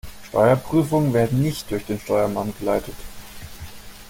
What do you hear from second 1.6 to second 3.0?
durch den Steuermann geleitet.